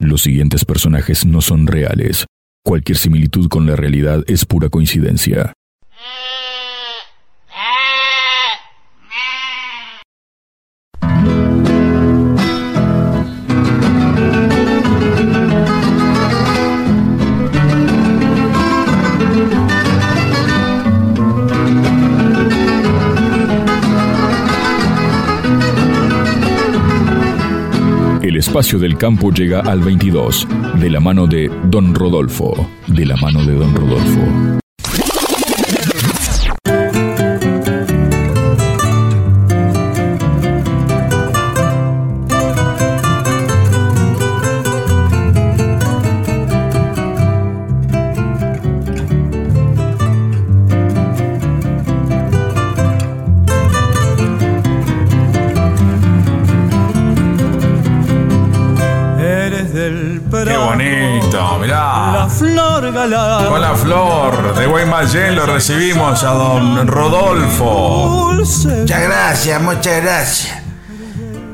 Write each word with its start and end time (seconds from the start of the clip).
Los 0.00 0.22
siguientes 0.22 0.64
personajes 0.64 1.26
no 1.26 1.42
son 1.42 1.66
reales. 1.66 2.24
Cualquier 2.64 2.96
similitud 2.96 3.48
con 3.48 3.66
la 3.66 3.76
realidad 3.76 4.24
es 4.28 4.46
pura 4.46 4.70
coincidencia. 4.70 5.52
Del 28.78 28.96
campo 28.96 29.32
llega 29.32 29.60
al 29.60 29.80
22, 29.80 30.46
de 30.78 30.90
la 30.90 31.00
mano 31.00 31.26
de 31.26 31.50
Don 31.64 31.92
Rodolfo, 31.92 32.70
de 32.86 33.04
la 33.04 33.16
mano 33.16 33.44
de 33.44 33.54
Don 33.54 33.74
Rodolfo. 33.74 34.59
Flor 62.44 62.90
galán. 62.92 63.46
Con 63.46 63.60
la 63.60 63.74
flor 63.74 64.54
de 64.54 64.66
Guaymallén 64.66 65.36
lo 65.36 65.44
recibimos 65.44 66.24
a 66.24 66.30
don 66.30 66.86
Rodolfo. 66.86 68.30
Dulce 68.34 68.68
Muchas 68.68 69.02
gracias, 69.02 69.60
muchas 69.60 70.02
gracias. 70.02 70.56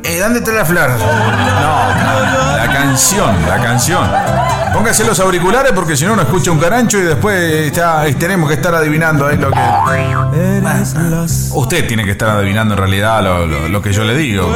Eh, 0.04 0.20
¿Dónde 0.20 0.38
está 0.38 0.52
la 0.52 0.64
flor? 0.64 0.88
No, 0.90 2.56
la 2.56 2.72
canción, 2.72 3.34
la 3.48 3.56
canción. 3.60 4.08
Póngase 4.72 5.04
los 5.04 5.18
auriculares 5.18 5.72
porque 5.72 5.96
si 5.96 6.04
no 6.04 6.14
no 6.14 6.22
escucha 6.22 6.52
un 6.52 6.60
carancho 6.60 6.98
y 6.98 7.02
después 7.02 7.66
está- 7.66 8.04
tenemos 8.16 8.48
que 8.48 8.54
estar 8.54 8.72
adivinando 8.72 9.26
ahí 9.26 9.36
lo 9.36 9.50
que. 9.50 9.58
Usted 11.52 11.88
tiene 11.88 12.04
que 12.04 12.12
estar 12.12 12.28
adivinando 12.28 12.74
en 12.74 12.78
realidad 12.78 13.22
lo, 13.24 13.44
lo- 13.46 13.68
lo 13.68 13.82
que 13.82 13.92
yo 13.92 14.04
le 14.04 14.14
digo. 14.14 14.46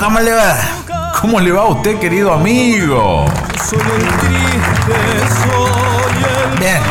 ¿Cómo 0.00 0.18
le 0.20 0.32
va? 0.32 0.56
¿Cómo 1.22 1.38
le 1.38 1.52
va 1.52 1.62
a 1.62 1.66
usted, 1.68 2.00
querido 2.00 2.32
amigo? 2.32 3.24
soy 3.64 3.78
el 3.78 4.08
triste, 4.18 4.98
soy 5.44 6.52
el 6.52 6.58
Bien, 6.58 6.82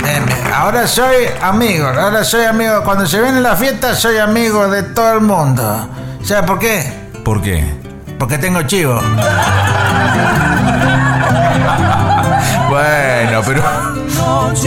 bien, 0.00 0.24
bien. 0.24 0.52
Ahora 0.54 0.86
soy 0.86 1.26
amigo, 1.42 1.88
ahora 1.88 2.22
soy 2.22 2.44
amigo. 2.44 2.84
Cuando 2.84 3.08
se 3.08 3.20
viene 3.20 3.40
la 3.40 3.56
fiesta, 3.56 3.96
soy 3.96 4.18
amigo 4.18 4.68
de 4.68 4.84
todo 4.84 5.14
el 5.14 5.22
mundo. 5.22 5.88
¿Sabe 6.22 6.46
por 6.46 6.60
qué? 6.60 6.92
¿Por 7.24 7.42
qué? 7.42 7.74
Porque 8.20 8.38
tengo 8.38 8.62
chivo. 8.62 9.00
Bueno, 12.68 13.42
pero 13.44 13.62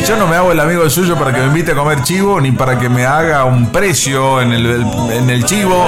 yo 0.08 0.16
no 0.18 0.28
me 0.28 0.36
hago 0.36 0.52
el 0.52 0.60
amigo 0.60 0.90
suyo 0.90 1.16
para 1.18 1.32
que 1.34 1.40
me 1.40 1.46
invite 1.48 1.72
a 1.72 1.76
comer 1.76 2.02
chivo 2.04 2.40
ni 2.42 2.52
para 2.52 2.78
que 2.78 2.90
me 2.90 3.06
haga 3.06 3.44
un 3.46 3.68
precio 3.72 4.42
en 4.42 4.52
el, 4.54 4.66
el- 4.66 5.12
en 5.14 5.30
el 5.30 5.46
chivo. 5.46 5.88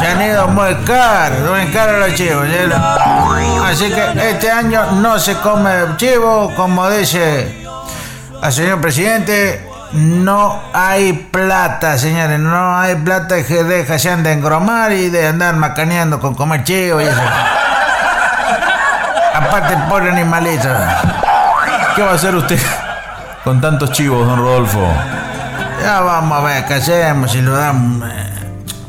Se 0.00 0.06
han 0.08 0.22
ido 0.22 0.48
muy 0.48 0.74
caros, 0.86 1.38
muy 1.50 1.66
caros 1.72 2.00
los 2.08 2.14
chivos. 2.16 2.46
¿sí? 2.46 2.72
Así 3.64 3.90
que 3.90 4.30
este 4.30 4.50
año 4.50 4.92
no 5.00 5.18
se 5.18 5.34
come 5.36 5.70
chivo, 5.96 6.52
como 6.56 6.88
dice 6.90 7.64
el 8.42 8.52
señor 8.52 8.80
presidente. 8.80 9.68
No 9.92 10.58
hay 10.72 11.12
plata, 11.12 11.98
señores, 11.98 12.38
no 12.40 12.78
hay 12.78 12.94
plata 12.96 13.44
que 13.44 13.62
deja 13.62 13.98
se 13.98 14.22
de 14.22 14.32
engromar 14.32 14.90
y 14.92 15.10
de 15.10 15.26
andar 15.26 15.54
macaneando 15.56 16.18
con 16.18 16.34
comer 16.34 16.64
chivo 16.64 16.98
y 17.02 17.04
eso. 17.04 17.20
Aparte, 19.46 19.76
pobre 19.88 20.10
animalito. 20.10 20.68
¿Qué 21.96 22.02
va 22.02 22.12
a 22.12 22.14
hacer 22.14 22.34
usted 22.34 22.58
con 23.44 23.60
tantos 23.60 23.92
chivos, 23.92 24.26
don 24.26 24.38
Rodolfo? 24.38 24.80
Ya 25.82 26.00
vamos 26.00 26.38
a 26.38 26.42
ver 26.44 26.64
qué 26.64 26.74
hacemos, 26.74 27.30
si 27.32 27.42
lo 27.42 27.52
damos. 27.56 28.08
eh, 28.08 28.26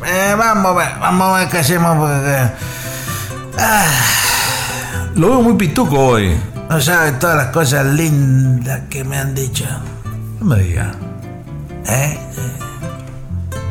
eh, 0.06 0.36
vamos 0.38 0.66
a 0.72 0.74
ver, 0.76 0.90
vamos 1.00 1.28
a 1.36 1.40
ver 1.40 1.50
qué 1.50 1.58
hacemos 1.60 1.98
porque. 1.98 2.50
ah, 3.60 3.86
Lo 5.16 5.30
veo 5.30 5.42
muy 5.42 5.54
pituco 5.56 5.98
hoy. 5.98 6.38
No 6.70 6.80
sabes 6.82 7.20
todas 7.20 7.36
las 7.36 7.48
cosas 7.48 7.86
lindas 7.86 8.82
que 8.90 9.04
me 9.04 9.18
han 9.18 9.36
dicho. 9.36 9.66
No 10.40 10.46
me 10.46 10.58
diga. 10.64 10.92
¿Eh? 11.88 12.18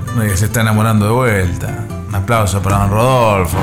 No 0.09 0.13
me 0.15 0.25
diga, 0.25 0.37
se 0.37 0.45
está 0.47 0.61
enamorando 0.61 1.07
de 1.07 1.13
vuelta. 1.13 1.69
Un 2.09 2.15
aplauso 2.15 2.61
para 2.61 2.79
don 2.79 2.91
Rodolfo. 2.91 3.57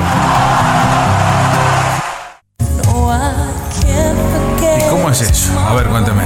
Cómo 5.10 5.22
es 5.22 5.30
eso? 5.30 5.58
A 5.68 5.74
ver, 5.74 5.86
cuénteme. 5.88 6.22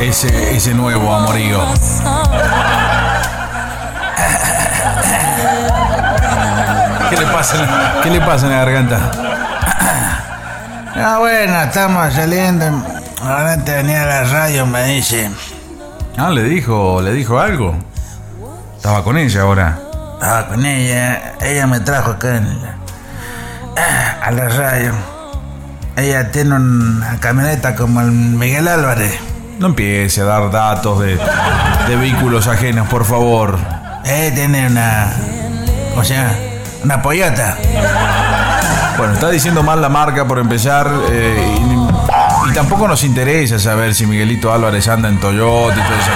Ese, 0.00 0.54
ese 0.56 0.74
nuevo 0.74 1.14
amorío. 1.14 1.60
¿Qué 7.10 7.16
le 7.16 7.26
pasa? 7.26 7.56
en 7.56 7.66
la- 7.66 8.00
¿Qué 8.02 8.10
le 8.10 8.20
pasa 8.20 8.46
en 8.46 8.52
la 8.52 8.58
garganta? 8.58 8.98
Ah, 10.96 11.16
bueno, 11.18 11.62
estamos 11.62 12.12
saliendo. 12.14 12.64
Ahora 13.22 13.56
te 13.64 13.74
venía 13.76 14.02
a 14.02 14.06
la 14.06 14.24
radio, 14.24 14.66
me 14.66 14.84
dice. 14.84 15.30
Ah, 16.16 16.30
le 16.30 16.42
dijo, 16.44 17.00
le 17.02 17.12
dijo 17.12 17.38
algo. 17.38 17.74
Estaba 18.76 19.02
con 19.02 19.16
ella 19.18 19.42
ahora. 19.42 19.78
Estaba 20.14 20.46
con 20.48 20.64
ella, 20.64 21.34
ella 21.40 21.66
me 21.66 21.80
trajo 21.80 22.12
acá 22.12 22.36
en 22.36 22.62
la- 22.62 22.74
a 24.22 24.30
la 24.30 24.48
radio. 24.48 24.92
Ella 25.96 26.30
tiene 26.32 26.56
una 26.56 27.18
camioneta 27.20 27.76
como 27.76 28.00
el 28.00 28.10
Miguel 28.10 28.66
Álvarez. 28.68 29.14
No 29.58 29.68
empiece 29.68 30.22
a 30.22 30.24
dar 30.24 30.50
datos 30.50 31.00
de, 31.00 31.16
de 31.88 31.96
vehículos 31.96 32.48
ajenos, 32.48 32.88
por 32.88 33.04
favor. 33.04 33.58
Eh, 34.04 34.32
tiene 34.34 34.66
una. 34.66 35.12
¿Cómo 35.90 36.04
se 36.04 36.14
llama? 36.14 36.32
Una 36.82 37.00
pollota. 37.00 37.56
Bueno, 38.98 39.14
está 39.14 39.30
diciendo 39.30 39.62
mal 39.62 39.80
la 39.80 39.88
marca 39.88 40.26
por 40.26 40.38
empezar. 40.40 40.90
eh, 41.12 41.56
y, 41.60 42.50
y 42.50 42.52
tampoco 42.52 42.88
nos 42.88 43.04
interesa 43.04 43.58
saber 43.60 43.94
si 43.94 44.06
Miguelito 44.06 44.52
Álvarez 44.52 44.88
anda 44.88 45.08
en 45.08 45.18
Toyota 45.20 45.76
y 45.76 45.82
todo 45.82 45.94
eso. 45.96 46.10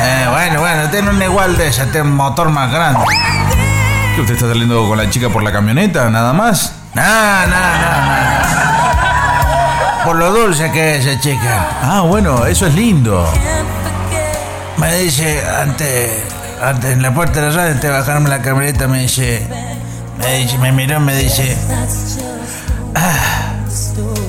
Eh, 0.00 0.26
bueno, 0.30 0.60
bueno, 0.60 0.90
tiene 0.90 1.10
una 1.10 1.24
igual 1.26 1.56
de 1.58 1.68
esa, 1.68 1.84
tiene 1.86 2.08
un 2.08 2.16
motor 2.16 2.48
más 2.48 2.70
grande. 2.72 3.00
¿Que 4.14 4.22
usted 4.22 4.34
está 4.34 4.48
saliendo 4.48 4.88
con 4.88 4.96
la 4.96 5.08
chica 5.10 5.28
por 5.28 5.42
la 5.42 5.52
camioneta, 5.52 6.08
nada 6.08 6.32
más? 6.32 6.74
No, 6.98 7.46
no, 7.46 7.60
no, 7.80 7.92
no. 8.02 8.38
Por 10.04 10.16
lo 10.16 10.32
dulce 10.32 10.70
que 10.72 10.96
es 10.96 11.06
esa 11.06 11.20
chica. 11.20 11.68
Ah, 11.80 12.00
bueno, 12.00 12.44
eso 12.44 12.66
es 12.66 12.74
lindo. 12.74 13.24
Me 14.78 14.96
dice, 14.96 15.40
antes, 15.60 16.10
antes 16.60 16.90
en 16.90 17.02
la 17.02 17.14
puerta 17.14 17.40
de 17.40 17.50
la 17.50 17.56
radio, 17.56 17.72
antes 17.74 17.82
de 17.82 17.90
bajarme 17.90 18.28
la 18.28 18.42
camioneta, 18.42 18.88
me 18.88 19.02
dice, 19.02 19.46
me 20.18 20.38
dice, 20.38 20.58
me 20.58 20.72
miró 20.72 20.96
y 20.96 21.00
me 21.00 21.14
dice, 21.14 21.56
ah, 22.96 23.52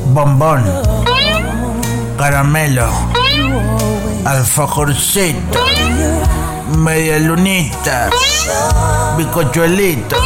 bombón, 0.07 0.63
caramelo, 2.19 2.87
alfajorcito, 4.25 5.59
media 6.77 7.17
lunita, 7.19 8.09
bicochuelito, 9.17 10.17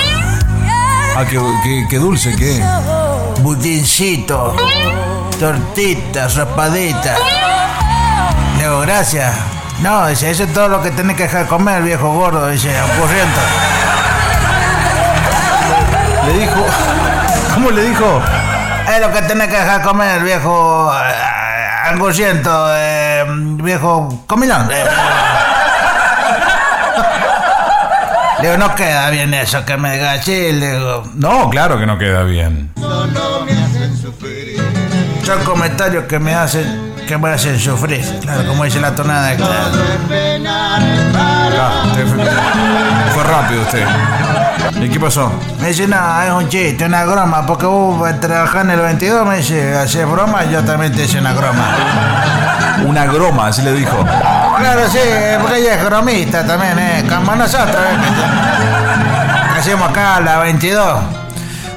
Ah, 1.16 1.26
qué, 1.30 1.40
qué- 1.64 1.86
qué 1.90 1.98
dulce, 2.00 2.36
qué. 2.36 2.64
budincito, 3.42 4.56
tortitas, 5.40 6.36
rapadita. 6.36 7.16
Le 8.58 8.64
digo, 8.64 8.80
gracias, 8.82 9.34
No, 9.82 10.08
dice, 10.08 10.30
eso 10.32 10.44
es 10.44 10.54
todo 10.54 10.70
lo 10.70 10.82
que 10.82 10.92
tenés 10.92 11.18
que 11.18 11.24
dejar 11.24 11.48
comer, 11.48 11.82
viejo 11.82 12.12
gordo, 12.14 12.48
dice, 12.48 12.70
ocurriendo. 12.82 13.40
Le 16.28 16.34
dijo. 16.40 16.66
¿Cómo 17.54 17.70
le 17.72 17.82
dijo? 17.90 18.22
Es 18.94 19.00
lo 19.02 19.12
que 19.12 19.22
tenés 19.24 19.48
que 19.50 19.58
dejar 19.58 19.82
comer, 19.82 20.22
viejo 20.24 20.92
eh, 20.94 21.90
angurriento, 21.92 22.66
eh, 22.76 23.26
viejo 23.28 24.24
comilón. 24.26 24.70
eh. 24.72 24.86
Le 28.44 28.50
digo, 28.50 28.68
no 28.68 28.76
queda 28.76 29.10
bien 29.10 29.34
eso 29.34 29.64
que 29.64 29.78
me 29.78 30.02
así, 30.02 30.52
le 30.52 30.78
digo. 30.78 31.04
No, 31.14 31.50
claro 31.50 31.80
que 31.80 31.86
no 31.86 31.98
queda 31.98 32.24
bien. 32.24 32.74
Son 35.24 35.42
comentarios 35.46 36.04
que 36.10 36.20
me 36.20 36.36
hacen, 36.36 36.94
que 37.08 37.18
me 37.18 37.30
hacen 37.30 37.58
sufrir. 37.58 38.04
Claro, 38.20 38.46
como 38.46 38.66
dice 38.66 38.82
la 38.82 38.94
tonada 38.94 39.30
de 39.30 39.38
claro. 39.38 39.54
Ah, 41.58 41.86
fue, 43.14 43.24
rápido 43.24 43.62
usted. 43.62 43.88
¿Y 44.82 44.90
qué 44.90 45.00
pasó? 45.00 45.32
Me 45.62 45.70
dice, 45.70 45.88
no, 45.88 46.22
es 46.24 46.32
un 46.32 46.50
chiste, 46.50 46.84
una 46.84 47.06
broma, 47.06 47.46
porque 47.46 47.66
vos 47.66 48.20
trabajar 48.20 48.66
en 48.66 48.72
el 48.72 48.82
22, 48.82 49.26
me 49.26 49.38
dice, 49.38 49.74
haces 49.74 50.06
broma, 50.06 50.44
yo 50.52 50.62
también 50.66 50.92
te 50.92 51.06
hice 51.06 51.18
una 51.18 51.32
broma. 51.32 51.78
Una 52.86 53.06
groma, 53.06 53.48
así 53.48 53.62
le 53.62 53.72
dijo. 53.72 54.06
Claro, 54.60 54.82
sí, 54.90 55.00
porque 55.42 55.60
ella 55.60 55.76
es 55.76 55.86
bromista 55.86 56.46
también, 56.46 56.78
¿eh? 56.80 57.06
Como 57.10 57.36
nosotros, 57.36 57.76
¿eh? 57.76 57.98
Hacemos 59.58 59.90
acá 59.90 60.20
la 60.20 60.40
22. 60.40 61.00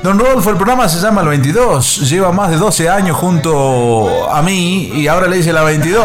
Don 0.02 0.18
Rodolfo, 0.18 0.50
el 0.50 0.56
programa 0.56 0.88
se 0.88 1.00
llama 1.00 1.20
El 1.22 1.28
22. 1.28 2.08
Lleva 2.08 2.32
más 2.32 2.50
de 2.50 2.56
12 2.56 2.88
años 2.88 3.16
junto 3.16 4.32
a 4.32 4.40
mí 4.42 4.90
y 4.94 5.08
ahora 5.08 5.26
le 5.26 5.36
dice 5.38 5.52
la 5.52 5.62
22. 5.62 6.04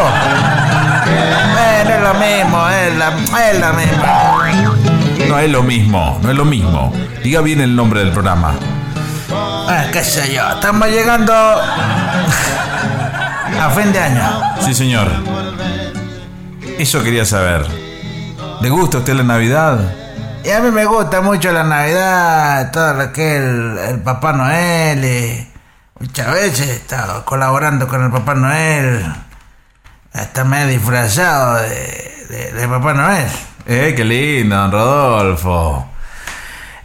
Eh, 1.06 1.84
no 1.84 1.90
es 1.94 2.00
lo 2.00 2.14
mismo, 2.14 2.68
es 2.68 2.96
la, 2.96 3.12
es 3.50 3.60
la 3.60 3.72
misma. 3.72 4.12
No 5.28 5.38
es 5.38 5.50
lo 5.50 5.62
mismo, 5.62 6.18
no 6.22 6.30
es 6.30 6.36
lo 6.36 6.44
mismo. 6.44 6.92
Diga 7.22 7.40
bien 7.42 7.60
el 7.60 7.76
nombre 7.76 8.00
del 8.00 8.10
programa. 8.12 8.54
Eh, 9.70 9.88
qué 9.92 10.02
sé 10.02 10.34
yo, 10.34 10.42
estamos 10.50 10.88
llegando 10.88 11.32
a 11.32 11.60
fin 13.70 13.92
de 13.92 14.00
año. 14.00 14.42
Sí, 14.60 14.74
señor. 14.74 15.06
Eso 16.78 17.02
quería 17.02 17.24
saber. 17.24 17.64
¿Le 18.60 18.68
gusta 18.70 18.98
a 18.98 19.00
usted 19.00 19.14
la 19.14 19.22
Navidad? 19.22 19.78
Y 20.44 20.50
a 20.50 20.60
mí 20.60 20.70
me 20.70 20.84
gusta 20.84 21.20
mucho 21.20 21.52
la 21.52 21.62
Navidad, 21.62 22.70
todo 22.72 22.94
lo 22.94 23.12
que 23.12 23.36
es 23.36 23.42
el, 23.42 23.78
el 23.78 24.00
Papá 24.00 24.32
Noel. 24.32 25.04
y 25.04 25.48
muchas 26.00 26.32
veces 26.32 26.68
he 26.68 26.72
estado 26.74 27.24
colaborando 27.24 27.86
con 27.86 28.02
el 28.04 28.10
Papá 28.10 28.34
Noel. 28.34 29.04
Hasta 30.12 30.44
me 30.44 30.62
he 30.62 30.66
disfrazado 30.66 31.54
de, 31.62 32.26
de- 32.28 32.52
de 32.52 32.68
Papá 32.68 32.94
Noel. 32.94 33.26
Eh, 33.66 33.94
qué 33.96 34.04
lindo, 34.04 34.56
don 34.56 34.72
Rodolfo. 34.72 35.88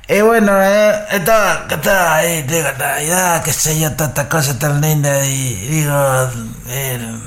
Y 0.07 0.21
bueno, 0.21 0.51
eh, 0.61 0.93
estaba, 1.11 1.65
estaba 1.69 2.15
ahí, 2.15 2.43
digo, 2.43 2.67
Navidad, 2.77 3.43
qué 3.43 3.51
sé 3.51 3.77
yo, 3.79 3.91
tanta 3.95 4.29
cosa 4.29 4.57
tan 4.57 4.79
linda. 4.79 5.25
Y 5.25 5.55
digo, 5.67 6.29
eh, 6.67 7.17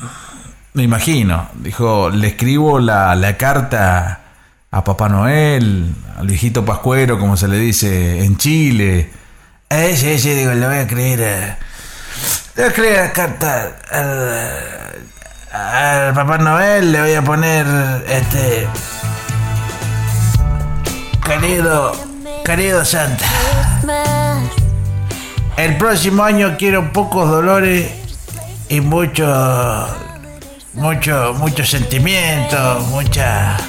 Me 0.75 0.83
imagino. 0.85 1.49
Dijo, 1.55 2.11
le 2.11 2.29
escribo 2.29 2.79
la, 2.79 3.15
la 3.17 3.37
carta 3.37 4.21
a 4.71 4.85
Papá 4.85 5.09
Noel, 5.09 5.93
al 6.17 6.27
viejito 6.27 6.65
Pascuero, 6.65 7.19
como 7.19 7.37
se 7.37 7.49
le 7.49 7.59
dice 7.59 8.25
en 8.25 8.37
Chile. 8.37 9.11
sí, 9.97 10.19
sí, 10.19 10.31
digo, 10.31 10.53
le 10.53 10.67
voy 10.67 10.77
a 10.77 10.83
eh, 11.21 11.57
le 12.57 12.63
voy 12.63 12.65
a 12.65 12.67
escribir 12.69 12.93
la 12.93 13.13
carta 13.13 13.73
al, 13.91 15.61
al 15.61 16.15
Papá 16.15 16.39
Noel, 16.39 16.93
le 16.93 17.01
voy 17.01 17.15
a 17.15 17.23
poner 17.23 17.67
este. 18.09 18.69
Querido, 21.25 21.93
querido 22.45 22.85
Santa, 22.85 23.25
el 25.57 25.77
próximo 25.77 26.25
año 26.25 26.57
quiero 26.59 26.93
pocos 26.93 27.31
dolores 27.31 27.89
y 28.69 28.81
mucho, 30.75 31.33
mucho, 31.33 31.35
muchos 31.39 31.69
sentimientos, 31.71 32.87
muchas 32.89 33.61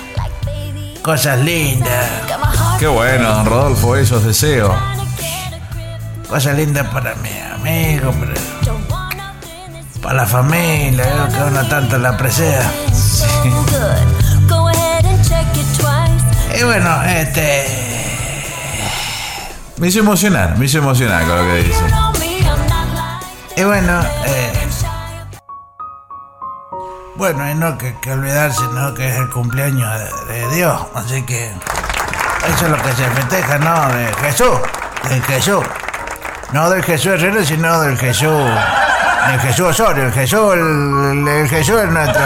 cosas 1.01 1.39
lindas, 1.39 2.05
Qué 2.79 2.87
bueno, 2.87 3.29
don 3.31 3.45
Rodolfo, 3.45 3.95
esos 3.95 4.23
deseos. 4.23 4.73
cosas 6.27 6.55
lindas 6.55 6.87
para 6.87 7.13
mi 7.15 7.29
amigo, 7.53 8.11
para, 8.11 8.33
para 10.01 10.15
la 10.15 10.25
familia, 10.25 11.03
eh, 11.03 11.31
que 11.35 11.43
uno 11.43 11.67
tanto 11.67 11.97
la 11.99 12.09
aprecia. 12.09 12.61
Y 16.59 16.63
bueno, 16.63 17.03
este, 17.03 17.65
Me 19.77 19.87
hizo 19.87 19.99
emocionar, 19.99 20.57
me 20.57 20.65
hizo 20.65 20.77
emocionar 20.79 21.25
con 21.25 21.37
lo 21.37 21.43
que 21.43 21.63
dice. 21.63 21.83
y 23.57 23.63
bueno, 23.63 24.01
eh, 24.25 24.51
bueno, 27.21 27.47
y 27.47 27.53
no 27.53 27.77
que, 27.77 27.93
que 28.01 28.13
olvidarse, 28.13 28.63
no 28.73 28.95
que 28.95 29.07
es 29.07 29.15
el 29.15 29.29
cumpleaños 29.29 29.87
de, 30.27 30.33
de 30.33 30.55
Dios, 30.55 30.87
así 30.95 31.21
que 31.21 31.51
eso 32.47 32.65
es 32.65 32.71
lo 32.71 32.77
que 32.77 32.91
se 32.93 33.07
festeja, 33.11 33.59
¿no? 33.59 33.89
De 33.89 34.11
Jesús, 34.21 34.59
del 35.07 35.21
Jesús, 35.21 35.63
no 36.51 36.67
del 36.71 36.83
Jesús 36.83 37.11
Herrera, 37.11 37.45
sino 37.45 37.79
del 37.81 37.95
Jesús, 37.95 38.43
del 39.27 39.39
Jesús 39.39 39.67
Osorio, 39.67 40.05
el 40.05 40.11
Jesús, 40.13 40.53
el, 40.55 41.27
el 41.27 41.47
Jesús 41.47 41.81
es 41.81 41.89
nuestro. 41.91 42.23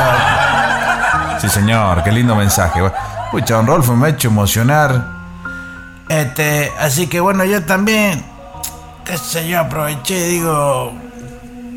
Sí, 1.41 1.49
señor, 1.49 2.01
qué 2.01 2.13
lindo 2.13 2.33
mensaje. 2.33 2.81
Uy, 3.33 3.41
don 3.41 3.67
Rodolfo 3.67 3.97
me 3.97 4.07
ha 4.07 4.09
hecho 4.11 4.29
emocionar. 4.29 5.07
Este, 6.07 6.71
así 6.79 7.07
que 7.07 7.19
bueno, 7.19 7.43
yo 7.43 7.65
también, 7.65 8.23
qué 9.03 9.17
sé 9.17 9.45
yo, 9.45 9.59
aproveché, 9.59 10.23
digo, 10.27 10.93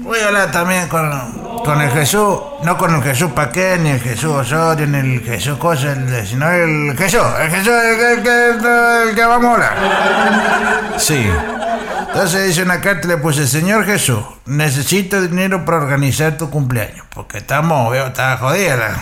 voy 0.05 0.21
a 0.21 0.29
hablar 0.29 0.53
también 0.53 0.87
con, 0.87 1.48
con 1.69 1.83
el 1.83 1.91
Jesús, 1.91 2.39
no 2.63 2.79
con 2.79 2.95
el 2.95 3.03
Jesús 3.03 3.31
Paqué, 3.33 3.77
ni 3.79 3.91
el 3.91 4.01
Jesús 4.01 4.31
Osorio, 4.33 4.87
ni 4.87 4.99
el 4.99 5.21
Jesús 5.23 5.59
Cosa, 5.59 5.93
el 5.93 6.27
sino 6.27 6.51
el 6.51 6.97
Jesús, 6.97 7.21
el 7.41 7.51
Jesús, 7.51 7.69
el, 7.75 7.97
que- 7.99 8.13
el 8.13 8.23
que- 8.23 9.03
el 9.11 9.15
que 9.15 9.25
vamos 9.27 9.51
a 9.51 9.55
hablar. 9.55 9.75
Sí. 10.97 11.31
Entonces 12.09 12.47
dice 12.47 12.63
una 12.63 12.81
carta, 12.81 13.07
le 13.07 13.19
puse, 13.19 13.47
Señor 13.47 13.85
Jesús, 13.85 14.25
necesito 14.47 15.21
dinero 15.21 15.65
para 15.67 15.77
organizar 15.77 16.39
tu 16.39 16.49
cumpleaños, 16.49 17.05
porque 17.15 17.39
estamos, 17.39 17.91
veo, 17.93 18.07
está 18.07 18.39
jodida 18.39 18.97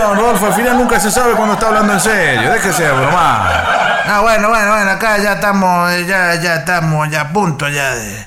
don 0.00 0.16
Rodolfo, 0.16 0.46
al 0.46 0.54
final 0.54 0.78
nunca 0.78 1.00
se 1.00 1.10
sabe 1.10 1.32
cuando 1.32 1.54
está 1.54 1.66
hablando 1.68 1.92
en 1.92 2.00
serio. 2.00 2.50
Déjese 2.52 2.84
de 2.84 2.92
bromar. 2.92 4.02
Ah, 4.06 4.20
bueno, 4.22 4.48
bueno, 4.48 4.70
bueno, 4.70 4.90
acá 4.92 5.18
ya 5.18 5.32
estamos, 5.34 5.90
ya, 6.06 6.34
ya 6.36 6.56
estamos 6.56 7.10
ya 7.10 7.22
a 7.22 7.28
punto 7.32 7.68
ya 7.68 7.94
de, 7.94 8.26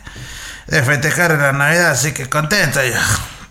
de 0.67 0.83
festejar 0.83 1.31
la 1.31 1.51
Navidad, 1.51 1.91
así 1.91 2.11
que 2.13 2.29
contento 2.29 2.79
ya. 2.83 3.01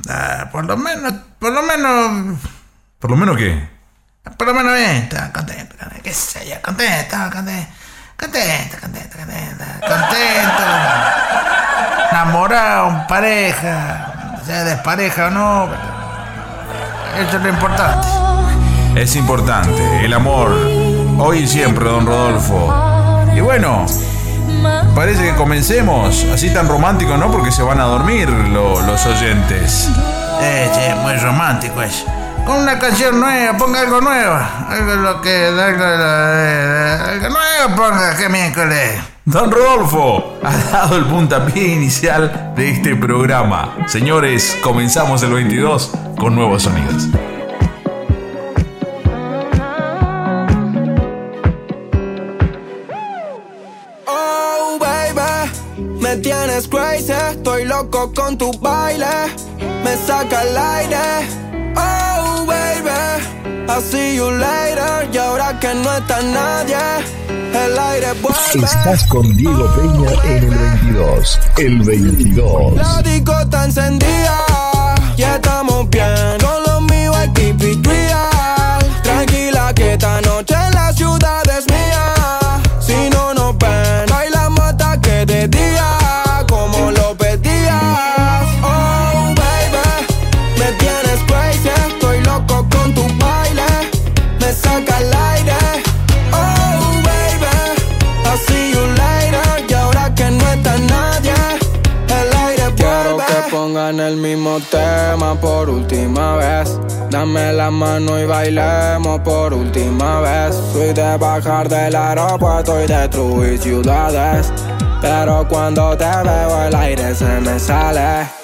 Ah, 0.08 0.48
por 0.52 0.64
lo 0.64 0.76
menos, 0.76 1.12
por 1.38 1.52
lo 1.52 1.62
menos, 1.62 2.38
¿Por 2.98 3.10
lo 3.10 3.16
menos 3.16 3.36
qué? 3.36 3.68
por 4.38 4.46
lo 4.48 4.54
menos 4.54 4.74
bien, 4.74 4.96
estaba 4.96 5.32
contento, 5.32 5.76
contento, 5.78 6.02
qué 6.02 6.12
sé 6.14 6.48
yo, 6.48 6.60
contento, 6.62 7.16
contento, 7.30 7.72
contento, 8.16 8.76
contento, 8.80 9.18
contento, 9.18 9.64
contento, 9.86 10.62
enamorado, 12.10 12.88
en 12.88 13.06
pareja, 13.06 14.40
sea 14.46 14.64
despareja 14.64 15.26
o 15.26 15.30
no, 15.30 15.68
pero 15.70 17.22
eso 17.26 17.36
es 17.36 17.42
lo 17.42 17.48
importante. 17.48 18.08
Es 18.96 19.16
importante, 19.16 20.04
el 20.04 20.12
amor. 20.12 20.50
Hoy 21.18 21.38
y 21.40 21.48
siempre, 21.48 21.84
don 21.84 22.06
Rodolfo. 22.06 23.24
Y 23.34 23.40
bueno, 23.40 23.86
parece 25.04 25.22
que 25.22 25.34
comencemos. 25.34 26.24
Así 26.32 26.48
tan 26.48 26.66
romántico, 26.66 27.14
¿no? 27.18 27.30
Porque 27.30 27.52
se 27.52 27.62
van 27.62 27.78
a 27.78 27.84
dormir 27.84 28.26
lo- 28.30 28.80
los 28.80 29.04
oyentes. 29.04 29.90
Eh, 30.40 30.70
sí, 30.72 30.94
muy 31.02 31.14
romántico 31.16 31.82
eso. 31.82 32.06
Con 32.46 32.62
una 32.62 32.78
canción 32.78 33.20
nueva, 33.20 33.54
ponga 33.58 33.80
algo 33.80 34.00
nuevo. 34.00 34.34
Algo 34.66 34.94
lo 34.94 35.20
que. 35.20 35.46
Algo, 35.48 35.84
algo 37.12 37.28
nuevo 37.28 37.76
ponga, 37.76 38.16
que 38.16 38.28
miércoles. 38.30 38.98
Don 39.26 39.50
Rodolfo 39.50 40.38
ha 40.42 40.56
dado 40.72 40.96
el 40.96 41.04
puntapié 41.04 41.68
inicial 41.68 42.52
de 42.56 42.70
este 42.70 42.96
programa. 42.96 43.74
Señores, 43.86 44.56
comenzamos 44.62 45.22
el 45.22 45.34
22 45.34 45.92
con 46.18 46.34
nuevos 46.34 46.62
sonidos. 46.62 47.08
Me 56.14 56.20
tienes 56.20 56.68
crazy, 56.68 57.12
estoy 57.12 57.64
loco 57.64 58.12
con 58.14 58.38
tu 58.38 58.52
baile, 58.60 59.06
me 59.82 59.96
saca 60.06 60.42
el 60.42 60.56
aire. 60.56 61.28
Oh, 61.76 62.44
baby, 62.46 63.66
I'll 63.68 63.80
see 63.80 64.16
you 64.16 64.30
later, 64.30 65.08
y 65.12 65.18
ahora 65.18 65.58
que 65.58 65.74
no 65.74 65.96
está 65.96 66.22
nadie, 66.22 66.76
el 67.28 67.78
aire 67.78 68.12
vuelve. 68.22 68.64
Estás 68.64 69.04
con 69.08 69.36
Diego 69.36 69.68
Peña 69.74 70.12
en 70.24 70.44
el 70.44 70.50
22. 70.50 71.40
El 71.56 71.82
22. 71.82 72.74
La 72.74 73.02
disco 73.02 73.40
está 73.40 73.64
encendida, 73.64 74.94
ya 75.16 75.36
estamos 75.36 75.90
bien. 75.90 76.43
Por 105.40 105.68
última 105.68 106.36
vez. 106.36 106.78
Dame 107.10 107.52
la 107.52 107.70
mano 107.70 108.20
y 108.20 108.24
bailemos 108.24 109.20
por 109.20 109.52
última 109.52 110.20
vez. 110.20 110.54
Soy 110.72 110.92
de 110.92 111.16
bajar 111.16 111.68
del 111.68 111.94
aeropuerto 111.94 112.80
y 112.82 112.86
destruir 112.86 113.58
ciudades. 113.58 114.52
Pero 115.00 115.46
cuando 115.48 115.96
te 115.96 116.04
veo 116.04 116.66
el 116.66 116.74
aire 116.74 117.14
se 117.14 117.40
me 117.40 117.58
sale. 117.58 118.43